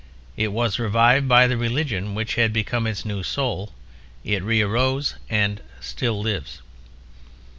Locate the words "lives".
6.19-6.63